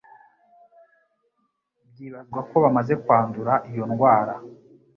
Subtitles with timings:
[1.89, 4.33] byibazwa ko bamaze kwandura iyo ndwara,